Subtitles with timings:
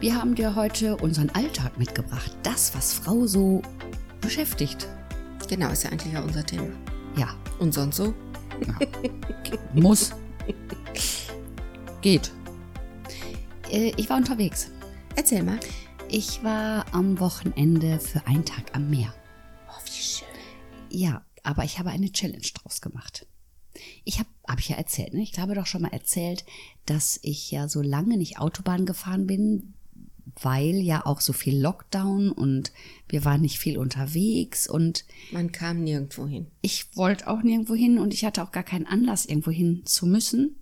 [0.00, 2.30] Wir haben dir heute unseren Alltag mitgebracht.
[2.44, 3.62] Das, was Frau so
[4.20, 4.86] beschäftigt.
[5.48, 6.68] Genau, ist ja eigentlich auch unser Thema.
[7.16, 7.34] Ja.
[7.58, 8.14] Und sonst so?
[8.64, 8.78] ja.
[9.74, 10.12] Muss.
[12.00, 12.30] Geht.
[13.72, 14.70] Äh, ich war unterwegs.
[15.16, 15.58] Erzähl mal.
[16.08, 19.12] Ich war am Wochenende für einen Tag am Meer.
[19.68, 20.28] Oh, wie schön.
[20.90, 23.26] Ja, aber ich habe eine Challenge draus gemacht.
[24.04, 25.22] Ich habe, habe ich ja erzählt, ne?
[25.22, 26.44] ich glaube doch schon mal erzählt,
[26.86, 29.74] dass ich ja so lange nicht Autobahn gefahren bin,
[30.40, 32.72] weil ja auch so viel Lockdown und
[33.08, 36.46] wir waren nicht viel unterwegs und man kam nirgendwo hin.
[36.60, 40.06] Ich wollte auch nirgendwo hin und ich hatte auch gar keinen Anlass, irgendwo hin zu
[40.06, 40.56] müssen.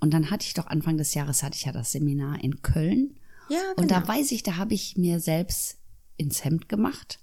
[0.00, 3.16] Und dann hatte ich doch Anfang des Jahres hatte ich ja das Seminar in Köln.
[3.48, 3.82] Ja, genau.
[3.82, 5.78] Und da weiß ich, da habe ich mir selbst
[6.16, 7.20] ins Hemd gemacht,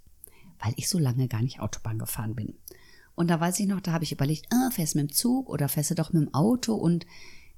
[0.60, 2.56] weil ich so lange gar nicht Autobahn gefahren bin.
[3.16, 5.50] Und da weiß ich noch, da habe ich überlegt, ah, fährst du mit dem Zug
[5.50, 6.74] oder fährst du doch mit dem Auto?
[6.74, 7.06] Und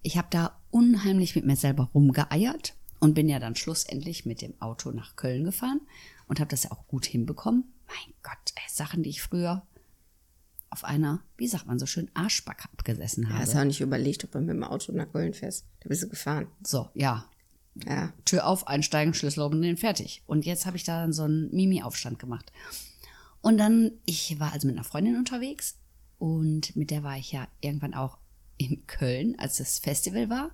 [0.02, 4.54] ich habe da unheimlich mit mir selber rumgeeiert und bin ja dann schlussendlich mit dem
[4.62, 5.82] Auto nach Köln gefahren
[6.28, 7.66] und habe das ja auch gut hinbekommen.
[7.86, 9.68] Mein Gott, ey, Sachen, die ich früher
[10.70, 13.40] auf einer, wie sagt man so schön, Arschbacke abgesessen habe.
[13.40, 15.66] Ja, hast auch nicht überlegt, ob du mit dem Auto nach Köln fährst.
[15.82, 16.48] Da bist du gefahren.
[16.66, 17.26] So, ja.
[17.86, 18.14] Ja.
[18.24, 20.24] Tür auf, einsteigen, Schlüssel umdrehen, fertig.
[20.26, 22.54] Und jetzt habe ich da dann so einen Mimi-Aufstand gemacht.
[23.42, 25.76] Und dann, ich war also mit einer Freundin unterwegs
[26.20, 28.18] und mit der war ich ja irgendwann auch
[28.58, 30.52] in Köln, als das Festival war.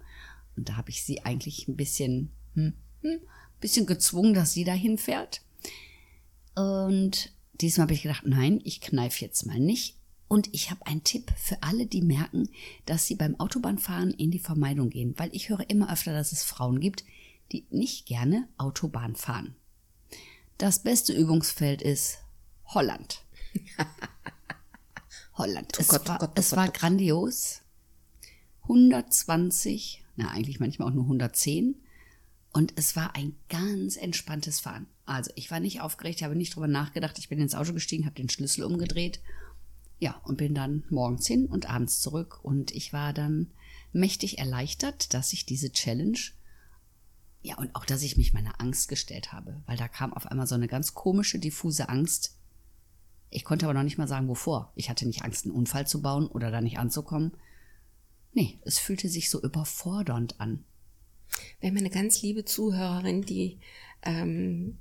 [0.58, 3.20] Und da habe ich sie eigentlich ein bisschen hm, hm,
[3.60, 5.42] bisschen gezwungen, dass sie dahin fährt.
[6.56, 9.96] Und diesmal habe ich gedacht, nein, ich kneife jetzt mal nicht.
[10.28, 12.50] Und ich habe einen Tipp für alle, die merken,
[12.86, 16.44] dass sie beim Autobahnfahren in die Vermeidung gehen, weil ich höre immer öfter, dass es
[16.44, 17.04] Frauen gibt,
[17.52, 19.56] die nicht gerne Autobahn fahren.
[20.60, 22.20] Das beste Übungsfeld ist
[22.66, 23.24] Holland.
[25.34, 25.74] Holland.
[25.78, 27.62] Oh es Gott, oh war, Gott, oh es Gott, war oh grandios.
[28.64, 31.76] 120, na eigentlich manchmal auch nur 110.
[32.52, 34.88] Und es war ein ganz entspanntes Fahren.
[35.06, 37.20] Also ich war nicht aufgeregt, habe nicht drüber nachgedacht.
[37.20, 39.22] Ich bin ins Auto gestiegen, habe den Schlüssel umgedreht.
[40.00, 42.40] Ja, und bin dann morgens hin und abends zurück.
[42.44, 43.52] Und ich war dann
[43.92, 46.18] mächtig erleichtert, dass ich diese Challenge,
[47.42, 49.62] ja, und auch, dass ich mich meiner Angst gestellt habe.
[49.66, 52.38] Weil da kam auf einmal so eine ganz komische, diffuse Angst.
[53.30, 54.72] Ich konnte aber noch nicht mal sagen, wovor.
[54.76, 57.34] Ich hatte nicht Angst, einen Unfall zu bauen oder da nicht anzukommen.
[58.34, 60.66] Nee, es fühlte sich so überfordernd an.
[61.60, 63.60] Wir haben eine ganz liebe Zuhörerin, die
[64.04, 64.78] ähm,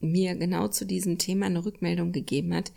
[0.00, 2.72] mir genau zu diesem Thema eine Rückmeldung gegeben hat,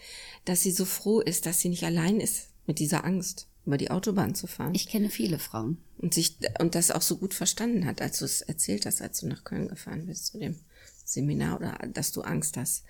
[0.46, 3.92] dass sie so froh ist, dass sie nicht allein ist mit dieser Angst, über die
[3.92, 4.76] Autobahn zu fahren.
[4.76, 5.78] Ich kenne viele Frauen.
[5.98, 9.22] Und sich und das auch so gut verstanden hat, als du es erzählt hast, als
[9.22, 10.60] du nach Köln gefahren bist zu dem
[11.06, 12.84] Seminar oder dass du Angst hast,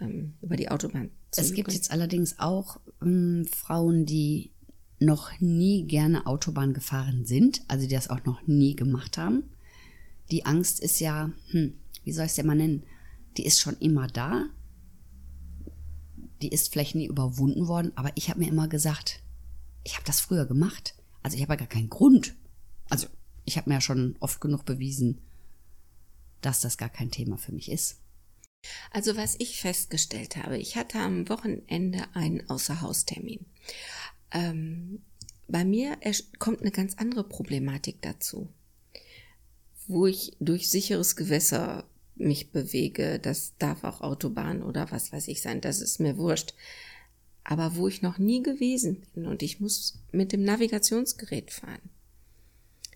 [0.00, 4.50] ähm, über die Autobahn zu Es gibt jetzt allerdings auch ähm, Frauen, die
[4.98, 9.44] noch nie gerne Autobahn gefahren sind, also die das auch noch nie gemacht haben.
[10.30, 12.84] Die Angst ist ja, hm, wie soll ich es denn mal nennen?
[13.36, 14.46] Die ist schon immer da.
[16.42, 19.22] Die ist vielleicht nie überwunden worden, aber ich habe mir immer gesagt,
[19.82, 20.94] ich habe das früher gemacht.
[21.22, 22.34] Also ich habe ja gar keinen Grund.
[22.88, 23.06] Also
[23.44, 25.20] ich habe mir ja schon oft genug bewiesen,
[26.40, 28.00] dass das gar kein Thema für mich ist.
[28.90, 33.44] Also was ich festgestellt habe, ich hatte am Wochenende einen Außerhaustermin.
[34.30, 35.02] Ähm,
[35.48, 35.98] bei mir
[36.38, 38.48] kommt eine ganz andere Problematik dazu,
[39.86, 41.84] wo ich durch sicheres Gewässer
[42.16, 43.18] mich bewege.
[43.18, 46.54] Das darf auch Autobahn oder was weiß ich sein, das ist mir wurscht.
[47.42, 51.90] Aber wo ich noch nie gewesen bin und ich muss mit dem Navigationsgerät fahren.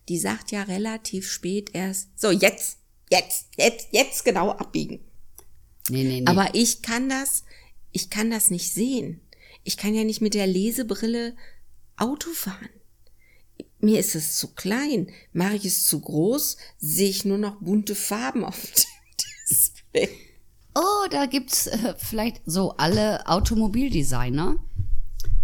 [0.09, 2.79] Die sagt ja relativ spät erst, so jetzt,
[3.11, 5.01] jetzt, jetzt, jetzt genau abbiegen.
[5.91, 6.27] Nee, nee, nee.
[6.27, 7.45] Aber ich kann das,
[7.93, 9.21] ich kann das nicht sehen.
[9.65, 11.37] Ich kann ja nicht mit der Lesebrille
[11.97, 12.71] Auto fahren.
[13.81, 15.09] Mir ist es zu klein.
[15.33, 18.85] Mache ich es zu groß, sehe ich nur noch bunte Farben auf dem
[19.51, 20.09] Display.
[20.75, 24.57] Oh, da gibt's äh, vielleicht so alle Automobildesigner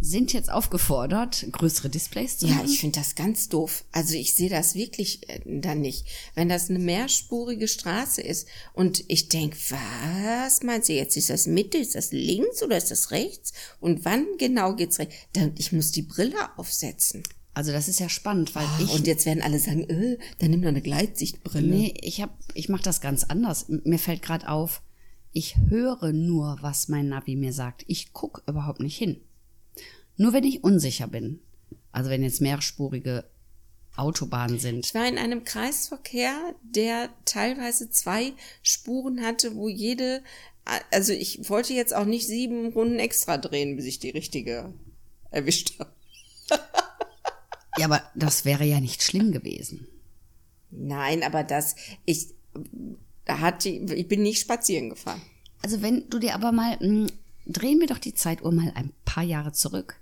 [0.01, 2.67] sind jetzt aufgefordert, größere Displays zu Ja, machen.
[2.69, 3.85] ich finde das ganz doof.
[3.91, 6.05] Also ich sehe das wirklich äh, dann nicht.
[6.35, 11.17] Wenn das eine mehrspurige Straße ist und ich denk, was meinst du jetzt?
[11.17, 13.55] Ist das Mitte, ist das links oder ist das rechts?
[13.81, 15.15] Und wann genau geht's rechts?
[15.33, 17.23] Dann, ich muss die Brille aufsetzen.
[17.55, 20.63] Also das ist ja spannend, weil ich Und jetzt werden alle sagen, äh, dann nimm
[20.63, 21.67] doch eine Gleitsichtbrille.
[21.67, 23.67] nee, ich hab ich mache das ganz anders.
[23.69, 24.83] Mir fällt gerade auf,
[25.33, 27.85] Ich höre nur, was mein Navi mir sagt.
[27.87, 29.21] Ich gucke überhaupt nicht hin.
[30.17, 31.41] Nur wenn ich unsicher bin.
[31.91, 33.25] Also wenn jetzt mehrspurige
[33.97, 34.87] Autobahnen sind.
[34.87, 40.23] Ich war in einem Kreisverkehr, der teilweise zwei Spuren hatte, wo jede,
[40.91, 44.73] also ich wollte jetzt auch nicht sieben Runden extra drehen, bis ich die richtige
[45.31, 45.93] erwischt habe.
[47.79, 49.87] Ja, aber das wäre ja nicht schlimm gewesen.
[50.71, 52.29] Nein, aber das, ich,
[53.25, 55.21] da hat die, ich bin nicht spazieren gefahren.
[55.63, 57.09] Also wenn du dir aber mal, mh,
[57.47, 60.01] drehen wir doch die Zeituhr mal ein paar Jahre zurück.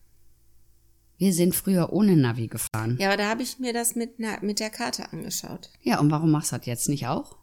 [1.19, 2.97] Wir sind früher ohne Navi gefahren.
[2.99, 5.71] Ja, aber da habe ich mir das mit, na, mit der Karte angeschaut.
[5.83, 7.37] Ja, und warum machst du das jetzt nicht auch?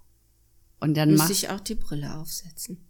[0.81, 2.85] Und dann machst ich auch die Brille aufsetzen.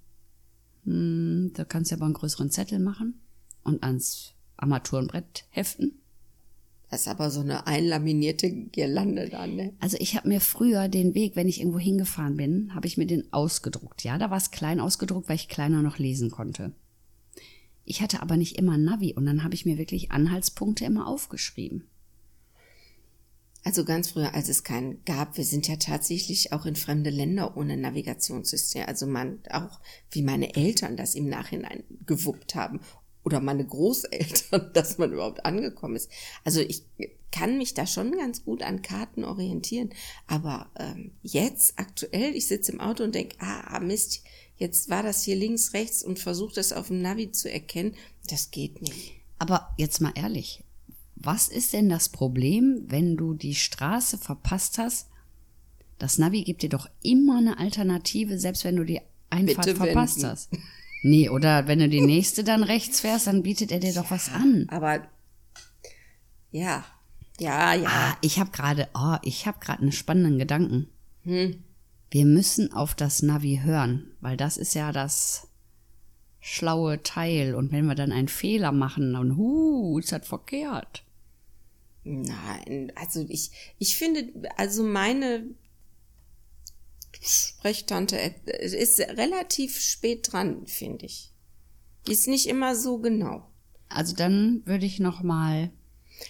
[0.86, 3.20] hm, da kannst du aber einen größeren Zettel machen
[3.64, 5.99] und ans Armaturenbrett heften.
[6.90, 9.74] Das ist aber so eine einlaminierte Girlande dann, ne?
[9.80, 13.06] Also ich habe mir früher den Weg, wenn ich irgendwo hingefahren bin, habe ich mir
[13.06, 14.04] den ausgedruckt.
[14.04, 16.72] Ja, da war es klein ausgedruckt, weil ich kleiner noch lesen konnte.
[17.86, 21.88] Ich hatte aber nicht immer Navi und dann habe ich mir wirklich Anhaltspunkte immer aufgeschrieben.
[23.64, 27.58] Also ganz früher, als es keinen gab, wir sind ja tatsächlich auch in fremde Länder
[27.58, 28.86] ohne Navigationssystem.
[28.88, 29.80] Also man, auch
[30.12, 32.80] wie meine Eltern das im Nachhinein gewuppt haben.
[33.30, 36.10] Oder meine Großeltern, dass man überhaupt angekommen ist.
[36.44, 36.84] Also ich
[37.32, 39.90] kann mich da schon ganz gut an Karten orientieren.
[40.28, 44.24] Aber ähm, jetzt, aktuell, ich sitze im Auto und denke, ah, Mist,
[44.58, 47.96] jetzt war das hier links, rechts und versuche das auf dem Navi zu erkennen.
[48.28, 49.14] Das geht nicht.
[49.38, 50.64] Aber jetzt mal ehrlich,
[51.16, 55.08] was ist denn das Problem, wenn du die Straße verpasst hast?
[55.98, 60.18] Das Navi gibt dir doch immer eine Alternative, selbst wenn du die Einfahrt Bitte verpasst
[60.18, 60.30] wenden.
[60.30, 60.50] hast.
[61.02, 64.30] Nee, oder wenn du die nächste dann rechts fährst, dann bietet er dir doch was
[64.30, 64.66] an.
[64.70, 65.08] Aber
[66.52, 66.84] ja,
[67.40, 67.90] ja, ja.
[67.90, 70.90] Ah, ich habe gerade, oh, ich habe gerade einen spannenden Gedanken.
[71.24, 71.64] Hm.
[72.12, 75.48] Wir müssen auf das Navi hören, weil das ist ja das
[76.42, 77.56] schlaue Teil.
[77.56, 81.04] Und wenn wir dann einen Fehler machen, dann, hu, ist das verkehrt.
[82.04, 85.44] Nein, also ich, ich finde, also meine
[87.22, 88.34] Sprechtante äh,
[88.66, 91.34] ist relativ spät dran, finde ich.
[92.08, 93.52] Die ist nicht immer so genau.
[93.90, 95.72] Also dann würde ich noch mal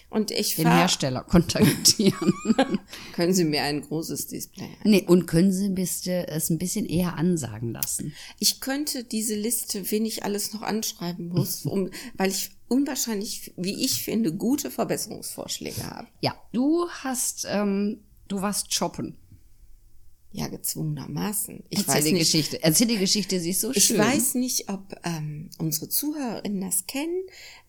[0.08, 2.32] Und ich den Hersteller kontaktieren.
[3.12, 7.16] können Sie mir ein großes Display nee, und können Sie bitte es ein bisschen eher
[7.16, 8.14] ansagen lassen?
[8.38, 13.84] Ich könnte diese Liste, wen ich alles noch anschreiben muss, um, weil ich unwahrscheinlich, wie
[13.84, 16.08] ich finde, gute Verbesserungsvorschläge habe.
[16.20, 19.16] Ja, du hast, ähm, du warst shoppen.
[20.32, 21.64] Ja, gezwungenermaßen.
[21.70, 22.62] Ich Erzähl weiß die nicht, Geschichte.
[22.62, 23.98] Erzähl die Geschichte, sie ist so Ich schön.
[23.98, 27.22] weiß nicht, ob ähm, unsere Zuhörerinnen das kennen,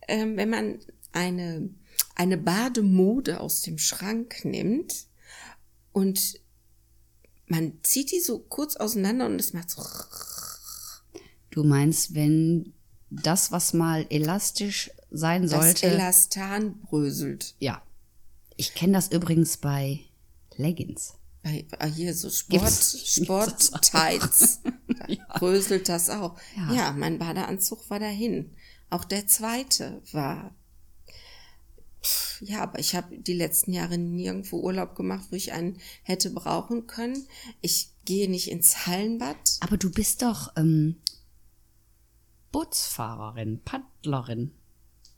[0.07, 0.79] ähm, wenn man
[1.11, 1.69] eine,
[2.15, 5.07] eine Bademode aus dem Schrank nimmt
[5.91, 6.39] und
[7.47, 9.81] man zieht die so kurz auseinander und es macht so.
[11.49, 12.73] Du meinst, wenn
[13.09, 15.87] das, was mal elastisch sein Das sollte.
[15.87, 17.55] Elastan bröselt.
[17.59, 17.81] ja.
[18.57, 20.01] Ich kenne das übrigens bei
[20.55, 21.15] Leggings.
[21.43, 24.59] Bei, bei hier so Sport, Gibt's- Sport-Tights.
[25.01, 26.38] Da bröselt das auch.
[26.55, 26.73] Ja.
[26.73, 26.91] Ja.
[26.91, 28.55] mein Badeanzug war dahin.
[28.91, 30.53] Auch der zweite war.
[32.41, 36.85] Ja, aber ich habe die letzten Jahre nirgendwo Urlaub gemacht, wo ich einen hätte brauchen
[36.88, 37.27] können.
[37.61, 39.57] Ich gehe nicht ins Hallenbad.
[39.61, 41.01] Aber du bist doch ähm,
[42.51, 44.51] Bootsfahrerin, Paddlerin.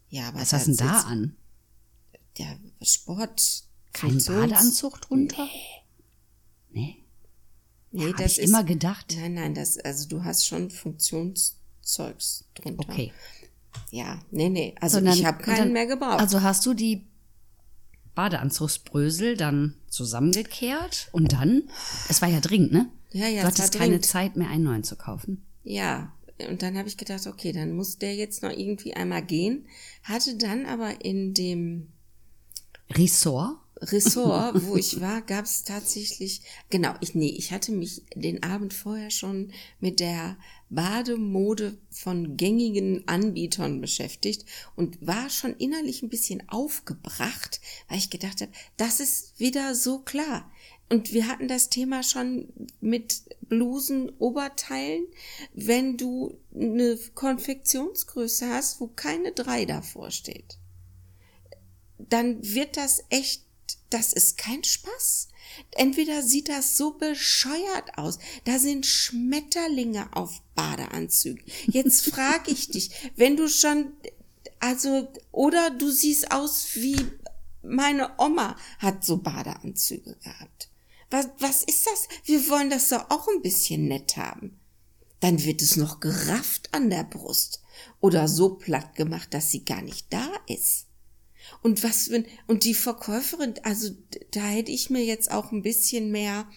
[0.10, 1.36] Ja, aber Was hast du denn da an?
[2.38, 3.63] Der Sport.
[3.94, 5.46] Kein Funktions- Badeanzug drunter?
[5.46, 5.83] Nee.
[6.74, 6.98] Nee,
[8.10, 9.15] Hab das ich ist immer gedacht.
[9.18, 12.89] Nein, nein, das also du hast schon Funktionszeugs drunter.
[12.89, 13.12] Okay.
[13.92, 14.75] Ja, nee, nee.
[14.80, 16.20] Also Sondern- ich habe keinen dann- mehr gebraucht.
[16.20, 17.06] Also hast du die
[18.15, 21.63] Badeanzugsbrösel dann zusammengekehrt und dann,
[22.10, 22.89] es war ja dringend, ne?
[23.12, 24.06] Ja, ja, Du hattest keine dringend.
[24.06, 25.44] Zeit mehr, einen neuen zu kaufen.
[25.63, 26.12] Ja,
[26.50, 29.65] und dann habe ich gedacht, okay, dann muss der jetzt noch irgendwie einmal gehen.
[30.03, 31.88] Hatte dann aber in dem
[32.92, 33.58] Ressort?
[33.82, 38.74] Ressort, wo ich war, gab es tatsächlich, genau, ich, nee, ich hatte mich den Abend
[38.74, 40.38] vorher schon mit der
[40.70, 48.42] Bademode von gängigen Anbietern beschäftigt und war schon innerlich ein bisschen aufgebracht, weil ich gedacht
[48.42, 50.50] habe, das ist wieder so klar.
[50.89, 52.50] Und wir hatten das Thema schon
[52.80, 55.08] mit Blusen, Oberteilen.
[55.53, 60.60] Wenn du eine Konfektionsgröße hast, wo keine drei davor steht,
[61.98, 63.44] dann wird das echt,
[63.89, 65.27] das ist kein Spaß.
[65.72, 71.43] Entweder sieht das so bescheuert aus, da sind Schmetterlinge auf Badeanzügen.
[71.67, 73.93] Jetzt frage ich dich, wenn du schon,
[74.60, 76.96] also, oder du siehst aus wie
[77.62, 80.70] meine Oma hat so Badeanzüge gehabt.
[81.10, 82.08] Was, was ist das?
[82.25, 84.60] Wir wollen das doch auch ein bisschen nett haben.
[85.24, 87.62] dann wird es noch gerafft an der Brust
[88.01, 90.88] oder so platt gemacht, dass sie gar nicht da ist.
[91.62, 93.90] Und was wenn, und die Verkäuferin, also
[94.32, 96.48] da hätte ich mir jetzt auch ein bisschen mehr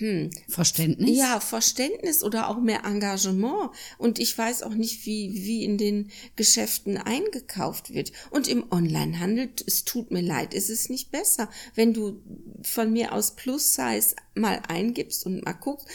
[0.00, 0.30] hm.
[0.48, 1.16] Verständnis?
[1.16, 3.70] Ja, Verständnis oder auch mehr Engagement.
[3.98, 8.10] Und ich weiß auch nicht, wie, wie in den Geschäften eingekauft wird.
[8.30, 11.50] Und im Onlinehandel, es tut mir leid, ist es nicht besser.
[11.74, 12.22] Wenn du
[12.62, 15.86] von mir aus Plus-Size mal eingibst und mal guckst,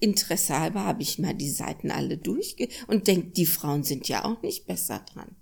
[0.00, 4.26] Interesse halber habe ich mal die Seiten alle durchge und denk, die Frauen sind ja
[4.26, 5.34] auch nicht besser dran.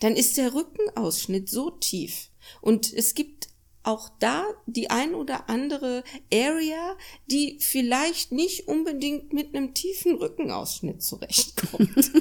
[0.00, 2.30] Dann ist der Rückenausschnitt so tief.
[2.60, 3.48] Und es gibt
[3.84, 6.96] auch da die ein oder andere Area,
[7.26, 11.90] die vielleicht nicht unbedingt mit einem tiefen Rückenausschnitt zurechtkommt.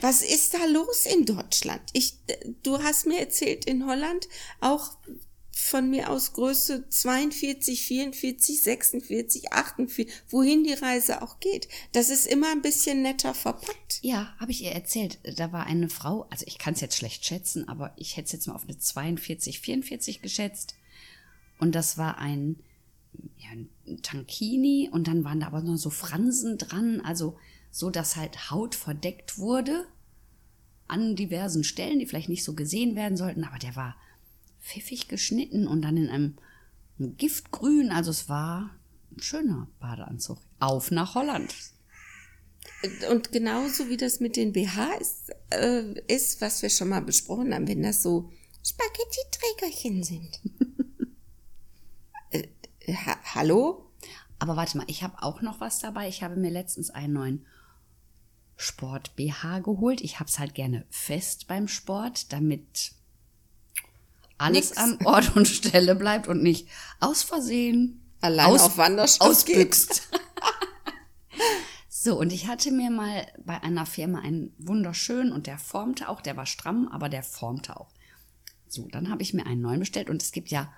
[0.00, 1.82] Was ist da los in Deutschland?
[1.92, 2.18] Ich,
[2.62, 4.28] du hast mir erzählt, in Holland
[4.60, 4.98] auch
[5.58, 11.68] von mir aus Größe 42, 44, 46, 48, wohin die Reise auch geht.
[11.92, 14.00] Das ist immer ein bisschen netter verpackt.
[14.02, 15.18] Ja, habe ich ihr erzählt.
[15.38, 18.32] Da war eine Frau, also ich kann es jetzt schlecht schätzen, aber ich hätte es
[18.32, 20.74] jetzt mal auf eine 42, 44 geschätzt.
[21.58, 22.56] Und das war ein,
[23.38, 27.38] ja, ein Tankini und dann waren da aber noch so Fransen dran, also
[27.70, 29.86] so, dass halt Haut verdeckt wurde
[30.86, 33.96] an diversen Stellen, die vielleicht nicht so gesehen werden sollten, aber der war
[34.66, 36.36] pfiffig geschnitten und dann in einem
[36.98, 37.90] Giftgrün.
[37.90, 38.70] Also es war
[39.12, 40.38] ein schöner Badeanzug.
[40.58, 41.54] Auf nach Holland.
[43.10, 47.54] Und genauso wie das mit den BH ist, äh, ist, was wir schon mal besprochen
[47.54, 48.30] haben, wenn das so
[48.64, 50.40] Spaghetti-Trägerchen sind.
[52.30, 52.48] äh,
[52.92, 53.90] ha hallo?
[54.38, 56.08] Aber warte mal, ich habe auch noch was dabei.
[56.08, 57.46] Ich habe mir letztens einen neuen
[58.56, 60.00] Sport-BH geholt.
[60.00, 62.95] Ich habe es halt gerne fest beim Sport, damit
[64.38, 64.76] alles Nix.
[64.76, 66.68] an Ort und Stelle bleibt und nicht
[67.00, 70.08] aus Versehen allein aus, auf Wanderstoff ausbüchst.
[71.88, 76.20] so, und ich hatte mir mal bei einer Firma einen wunderschönen und der formte auch,
[76.20, 77.88] der war stramm, aber der formte auch.
[78.68, 80.72] So, dann habe ich mir einen neuen bestellt und es gibt ja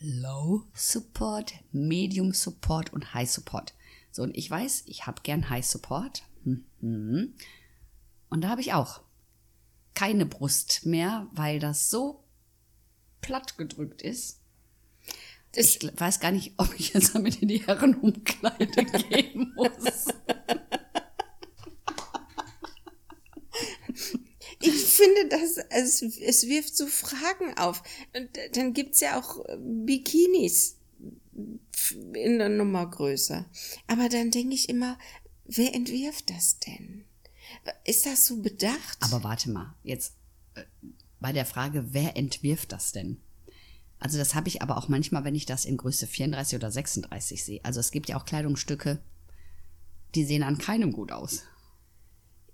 [0.00, 3.74] Low Support, Medium Support und High Support.
[4.10, 6.24] So, und ich weiß, ich habe gern High Support.
[6.44, 7.34] Mhm.
[8.28, 9.00] Und da habe ich auch
[10.02, 12.24] keine Brust mehr, weil das so
[13.20, 14.40] platt gedrückt ist.
[15.52, 20.06] Das ich weiß gar nicht, ob ich jetzt damit in die Herrenumkleide gehen muss.
[24.60, 27.84] Ich finde, dass es, es wirft so Fragen auf.
[28.12, 30.78] Und dann gibt's ja auch Bikinis
[32.12, 33.48] in der Nummer größer.
[33.86, 34.98] Aber dann denke ich immer,
[35.44, 37.04] wer entwirft das denn?
[37.84, 38.98] Ist das so bedacht?
[39.00, 40.14] Aber warte mal, jetzt
[40.54, 40.64] äh,
[41.20, 43.20] bei der Frage, wer entwirft das denn?
[43.98, 47.44] Also das habe ich aber auch manchmal, wenn ich das in Größe 34 oder 36
[47.44, 47.60] sehe.
[47.64, 49.00] Also es gibt ja auch Kleidungsstücke,
[50.16, 51.42] die sehen an keinem gut aus.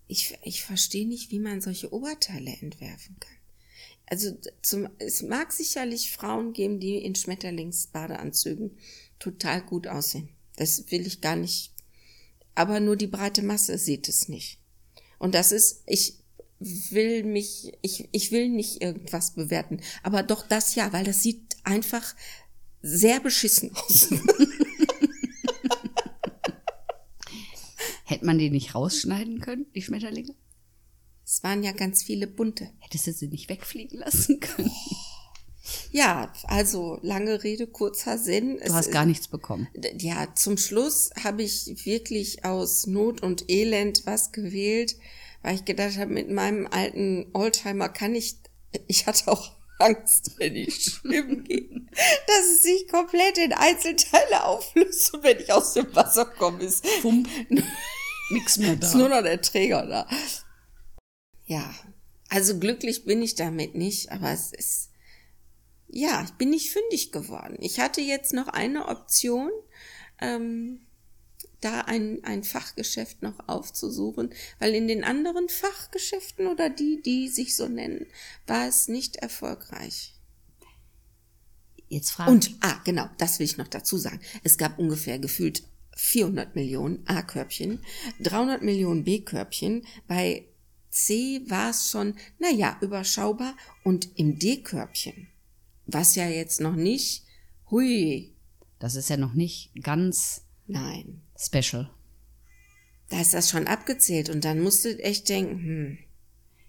[0.09, 3.37] Ich, ich verstehe nicht, wie man solche Oberteile entwerfen kann.
[4.05, 8.77] Also zum, es mag sicherlich Frauen geben, die in Schmetterlingsbadeanzügen
[9.19, 10.31] total gut aussehen.
[10.57, 11.73] Das will ich gar nicht.
[12.55, 14.59] Aber nur die breite Masse sieht es nicht.
[15.19, 16.19] Und das ist, ich
[16.61, 21.57] will mich, ich, ich will nicht irgendwas bewerten, aber doch das ja, weil das sieht
[21.65, 22.15] einfach
[22.83, 24.09] sehr beschissen aus.
[28.05, 30.35] Hätte man die nicht rausschneiden können, die Schmetterlinge?
[31.25, 32.71] Es waren ja ganz viele bunte.
[32.79, 34.71] Hättest du sie nicht wegfliegen lassen können?
[35.91, 38.57] Ja, also lange Rede, kurzer Sinn.
[38.59, 39.69] Du es, hast gar nichts bekommen.
[39.99, 44.97] Ja, zum Schluss habe ich wirklich aus Not und Elend was gewählt
[45.43, 48.37] weil ich gedacht habe, mit meinem alten Oldtimer kann ich,
[48.87, 51.87] ich hatte auch Angst, wenn ich schwimmen gehe,
[52.27, 56.85] dass es sich komplett in Einzelteile auflöst und wenn ich aus dem Wasser komme, ist
[57.01, 57.29] Pump,
[58.31, 58.87] nix mehr da.
[58.89, 60.09] Ist nur noch der Träger da.
[61.47, 61.73] Ja,
[62.29, 64.88] also glücklich bin ich damit nicht, aber es ist,
[65.89, 67.57] ja, ich bin nicht fündig geworden.
[67.61, 69.51] Ich hatte jetzt noch eine Option,
[70.21, 70.81] ähm,
[71.61, 77.57] da ein, ein Fachgeschäft noch aufzusuchen, weil in den anderen Fachgeschäften oder die, die sich
[77.57, 78.07] so nennen,
[78.47, 80.15] war es nicht erfolgreich.
[81.89, 82.33] Jetzt fragen.
[82.33, 84.21] Und, ah, genau, das will ich noch dazu sagen.
[84.45, 85.65] Es gab ungefähr gefühlt
[85.97, 87.81] 400 Millionen A-Körbchen,
[88.21, 89.85] 300 Millionen B-Körbchen.
[90.07, 90.47] Bei
[90.91, 93.57] C war es schon, naja, überschaubar.
[93.83, 95.29] Und im D-Körbchen,
[95.89, 97.25] was ja jetzt noch nicht,
[97.71, 98.35] hui.
[98.79, 101.23] Das ist ja noch nicht ganz Nein.
[101.37, 101.91] Special.
[103.09, 105.99] Da ist das schon abgezählt und dann musst du echt denken,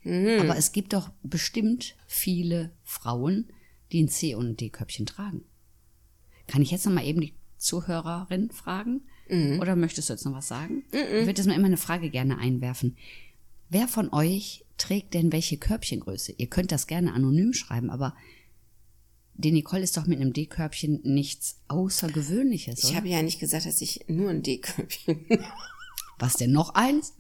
[0.04, 0.28] hm.
[0.28, 0.40] hm.
[0.42, 3.52] Aber es gibt doch bestimmt viele Frauen,
[3.92, 5.44] die ein C- und ein D-Körbchen tragen.
[6.48, 9.02] Kann ich jetzt noch mal eben die Zuhörerin fragen.
[9.60, 10.86] Oder möchtest du jetzt noch was sagen?
[10.92, 12.98] Ich würde jetzt mal immer eine Frage gerne einwerfen.
[13.70, 16.34] Wer von euch trägt denn welche Körbchengröße?
[16.38, 18.16] Ihr könnt das gerne anonym schreiben, aber
[19.40, 22.96] die Nicole ist doch mit einem D-Körbchen nichts Außergewöhnliches, Ich oder?
[22.98, 25.26] habe ja nicht gesagt, dass ich nur ein D-Körbchen.
[26.20, 27.14] Was denn noch eins?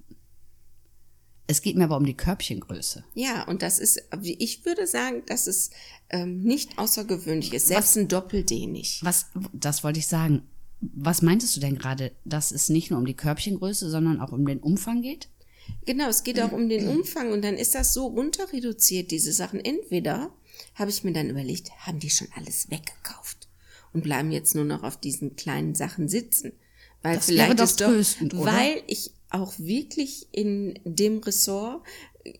[1.48, 3.04] Es geht mir aber um die Körbchengröße.
[3.16, 5.72] ja, und das ist, wie ich würde sagen, dass es
[6.12, 7.68] ähm, nicht außergewöhnlich ist.
[7.68, 9.04] Selbst ein Doppel-D nicht.
[9.04, 10.44] Was, das wollte ich sagen.
[10.82, 14.46] Was meintest du denn gerade, dass es nicht nur um die Körbchengröße, sondern auch um
[14.46, 15.28] den Umfang geht?
[15.86, 19.34] Genau, es geht auch um den Umfang und dann ist das so runter reduziert, diese
[19.34, 19.60] Sachen.
[19.60, 20.32] Entweder
[20.75, 23.48] habe ich mir dann überlegt, haben die schon alles weggekauft
[23.94, 26.54] und bleiben jetzt nur noch auf diesen kleinen Sachen sitzen.
[27.01, 28.51] Weil Das wäre vielleicht doch ist doch, tröstend, oder?
[28.51, 31.86] weil ich auch wirklich in dem Ressort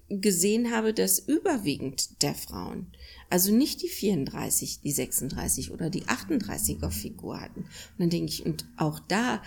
[0.10, 2.88] gesehen habe, dass überwiegend der Frauen,
[3.30, 7.62] also nicht die 34, die 36 oder die 38er Figur hatten.
[7.62, 9.42] Und dann denke ich, und auch da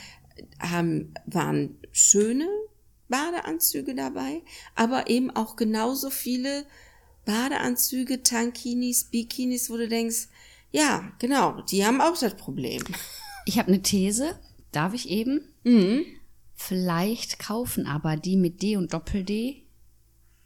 [0.60, 2.48] haben, waren schöne
[3.08, 4.42] Badeanzüge dabei,
[4.74, 6.64] aber eben auch genauso viele
[7.24, 10.28] Badeanzüge, Tankinis, Bikinis, wo du denkst,
[10.70, 12.82] ja, genau, die haben auch das Problem.
[13.44, 14.38] Ich habe eine These,
[14.72, 15.40] darf ich eben?
[16.54, 19.62] Vielleicht kaufen aber die mit D und Doppel-D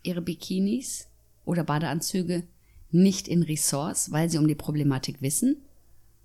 [0.03, 1.09] ihre Bikinis
[1.45, 2.47] oder Badeanzüge
[2.91, 5.63] nicht in Ressorts, weil sie um die Problematik wissen,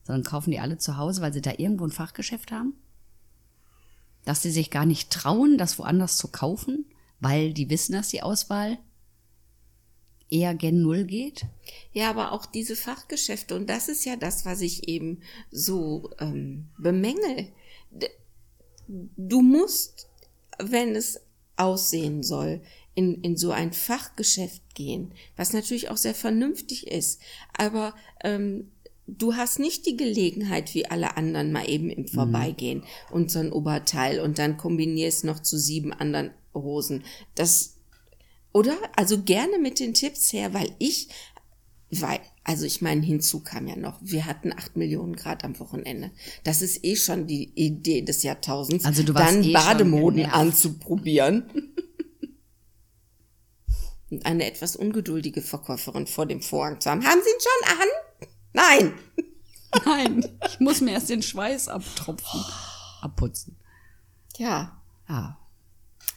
[0.03, 2.73] sondern kaufen die alle zu Hause, weil sie da irgendwo ein Fachgeschäft haben?
[4.25, 6.85] Dass sie sich gar nicht trauen, das woanders zu kaufen,
[7.19, 8.77] weil die wissen, dass die Auswahl
[10.31, 11.45] eher gen Null geht?
[11.93, 15.21] Ja, aber auch diese Fachgeschäfte, und das ist ja das, was ich eben
[15.51, 17.47] so ähm, bemängel.
[18.87, 20.07] Du musst,
[20.57, 21.21] wenn es
[21.57, 22.61] aussehen soll,
[22.95, 27.21] in, in so ein Fachgeschäft gehen, was natürlich auch sehr vernünftig ist.
[27.57, 28.71] Aber ähm,
[29.07, 33.51] du hast nicht die Gelegenheit, wie alle anderen, mal eben im Vorbeigehen und so ein
[33.51, 37.03] Oberteil und dann kombinierst noch zu sieben anderen Hosen.
[37.35, 37.77] Das,
[38.53, 38.77] oder?
[38.95, 41.09] Also gerne mit den Tipps her, weil ich,
[41.89, 46.11] weil, also ich meine, hinzu kam ja noch, wir hatten acht Millionen Grad am Wochenende.
[46.43, 51.43] Das ist eh schon die Idee des Jahrtausends, Also du warst dann eh Bademoden anzuprobieren.
[54.09, 57.05] Und eine etwas ungeduldige Verkäuferin vor dem Vorhang zu haben.
[57.05, 57.87] Haben Sie ihn schon an?
[58.53, 58.93] Nein.
[59.85, 62.43] Nein, ich muss mir erst den Schweiß abtropfen,
[62.99, 63.55] abputzen.
[64.35, 65.35] Ja, Ah,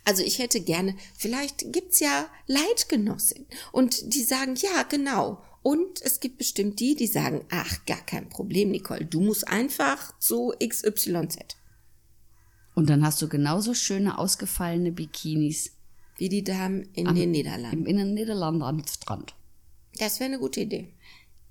[0.05, 5.43] Also ich hätte gerne, vielleicht gibt's ja Leitgenossinnen und die sagen, ja, genau.
[5.63, 10.19] Und es gibt bestimmt die, die sagen, ach, gar kein Problem, Nicole, du musst einfach
[10.19, 11.39] zu XYZ.
[12.75, 15.73] Und dann hast du genauso schöne ausgefallene Bikinis
[16.19, 17.87] Wie die Damen in den Niederlanden.
[17.87, 19.35] in den Niederlanden am Strand.
[19.99, 20.93] Das wäre eine gute Idee.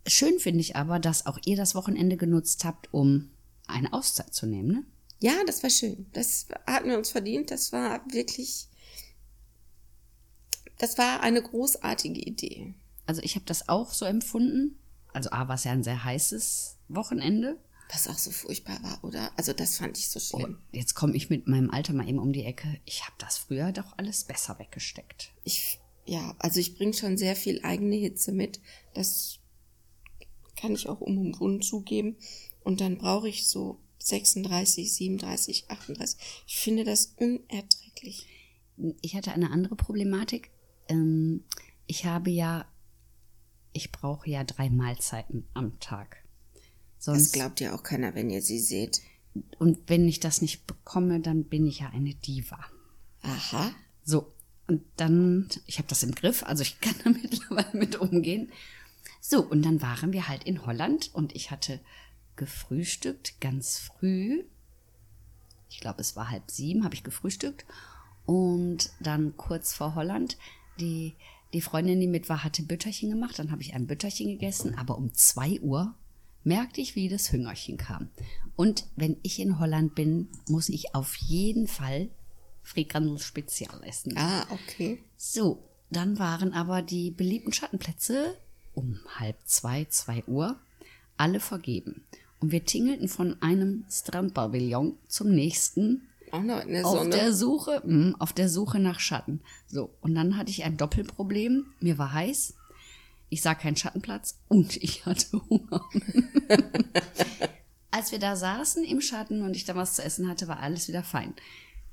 [0.05, 3.31] Schön finde ich aber, dass auch ihr das Wochenende genutzt habt, um
[3.67, 4.67] eine Auszeit zu nehmen.
[4.67, 4.85] Ne?
[5.23, 6.05] Ja, das war schön.
[6.11, 7.49] Das hatten wir uns verdient.
[7.49, 8.67] Das war wirklich,
[10.79, 12.73] das war eine großartige Idee.
[13.05, 14.77] Also ich habe das auch so empfunden.
[15.13, 17.57] Also A war es ja ein sehr heißes Wochenende.
[17.89, 19.31] Was auch so furchtbar war, oder?
[19.37, 20.57] Also das fand ich so schlimm.
[20.73, 22.81] Jetzt komme ich mit meinem Alter mal eben um die Ecke.
[22.83, 25.31] Ich habe das früher doch alles besser weggesteckt.
[25.45, 28.59] Ich, ja, also ich bringe schon sehr viel eigene Hitze mit.
[28.93, 29.39] Das
[30.57, 32.17] kann ich auch um und rund zugeben.
[32.65, 36.19] Und dann brauche ich so 36, 37, 38.
[36.45, 38.27] Ich finde das unerträglich.
[39.01, 40.51] Ich hatte eine andere Problematik.
[40.89, 41.43] Ähm,
[41.87, 42.65] ich habe ja,
[43.71, 46.17] ich brauche ja drei Mahlzeiten am Tag.
[46.97, 49.01] Das Sonst, glaubt ja auch keiner, wenn ihr sie seht.
[49.57, 52.59] und wenn ich das nicht bekomme, dann bin ich ja eine Diva.
[53.21, 53.71] Aha.
[54.03, 54.31] So,
[54.67, 58.51] und dann, ich habe das im Griff, also ich kann da mittlerweile mit umgehen.
[59.21, 61.79] So, und dann waren wir halt in Holland und ich hatte
[62.35, 64.43] gefrühstückt, ganz früh.
[65.69, 67.65] Ich glaube, es war halb sieben, habe ich gefrühstückt.
[68.25, 70.37] Und dann kurz vor Holland,
[70.79, 71.15] die,
[71.51, 73.39] die Freundin, die mit war, hatte Bütterchen gemacht.
[73.39, 75.93] Dann habe ich ein Bütterchen gegessen, aber um zwei Uhr
[76.43, 78.09] merkte ich, wie das Hüngerchen kam.
[78.55, 82.09] Und wenn ich in Holland bin, muss ich auf jeden Fall
[82.61, 84.17] Frikandel Spezial essen.
[84.17, 85.03] Ah, okay.
[85.17, 88.37] So, dann waren aber die beliebten Schattenplätze
[88.73, 90.59] um halb zwei, zwei Uhr
[91.17, 92.03] alle vergeben.
[92.43, 97.09] Und wir tingelten von einem Strandpavillon zum nächsten Auch noch in der auf Sonne.
[97.15, 99.39] der Suche, mh, auf der Suche nach Schatten.
[99.65, 101.67] So, und dann hatte ich ein Doppelproblem.
[101.79, 102.53] Mir war heiß,
[103.29, 105.85] ich sah keinen Schattenplatz und ich hatte Hunger.
[107.91, 110.89] Als wir da saßen im Schatten und ich dann was zu essen hatte, war alles
[110.89, 111.33] wieder fein.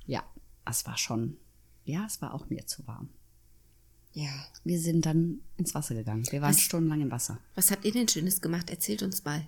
[0.06, 0.24] Ja,
[0.68, 1.36] es war schon,
[1.84, 3.08] ja, es war auch mir zu warm.
[4.14, 4.30] ja.
[4.64, 6.26] Wir sind dann ins Wasser gegangen.
[6.32, 6.60] Wir waren Was?
[6.60, 7.38] stundenlang im Wasser.
[7.54, 8.68] Was habt ihr denn Schönes gemacht?
[8.68, 9.46] Erzählt uns mal.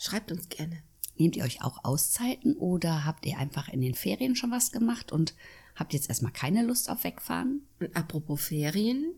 [0.00, 0.82] Schreibt uns gerne.
[1.16, 5.12] Nehmt ihr euch auch Auszeiten oder habt ihr einfach in den Ferien schon was gemacht
[5.12, 5.34] und
[5.76, 7.60] habt jetzt erstmal keine Lust auf Wegfahren?
[7.78, 9.12] Und apropos Ferien,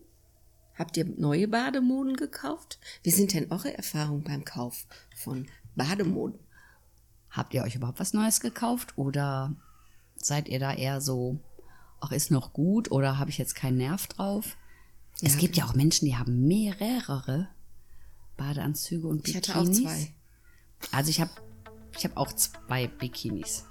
[0.75, 2.79] habt ihr neue Bademoden gekauft?
[3.03, 6.37] Wie sind denn eure Erfahrungen beim Kauf von Bademoden?
[7.29, 9.55] Habt ihr euch überhaupt was Neues gekauft oder
[10.17, 11.39] seid ihr da eher so,
[12.01, 14.57] ach, ist noch gut oder habe ich jetzt keinen Nerv drauf?
[15.21, 17.47] es Ja, gibt ja auch Menschen, die haben mehrere
[18.35, 19.47] Badeanzüge und Ich Bikinis.
[19.55, 20.13] hatte auch zwei.
[20.91, 21.31] Also ich habe
[21.97, 23.65] ich hab auch zwei Bikinis.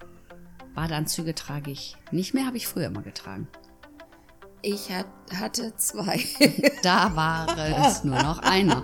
[0.75, 3.48] Badeanzüge trage ich nicht mehr, habe ich früher immer getragen.
[4.62, 6.20] Ich hat, hatte zwei.
[6.83, 8.83] Da war es nur noch einer.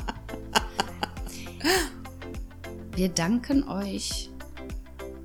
[2.95, 4.31] Wir danken euch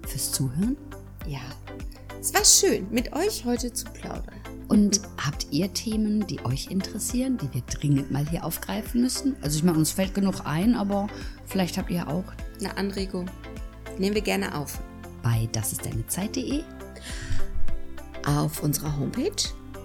[0.07, 0.77] fürs Zuhören.
[1.27, 1.41] ja,
[2.19, 4.39] es war schön, mit euch heute zu plaudern.
[4.69, 9.35] Und habt ihr Themen, die euch interessieren, die wir dringend mal hier aufgreifen müssen?
[9.41, 11.07] Also ich meine, uns fällt genug ein, aber
[11.45, 12.23] vielleicht habt ihr auch
[12.59, 13.29] Eine Anregung
[13.97, 14.79] nehmen wir gerne auf.
[15.21, 16.63] bei dasistdeinezeit.de,
[18.25, 19.31] Auf unserer Homepage.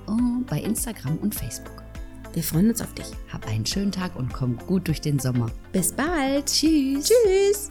[0.07, 1.83] und bei Instagram und Facebook.
[2.33, 3.07] Wir freuen uns auf dich.
[3.33, 5.50] Hab einen schönen Tag und komm gut durch den Sommer.
[5.72, 6.46] Bis bald.
[6.46, 7.09] Tschüss.
[7.11, 7.68] Tschüss.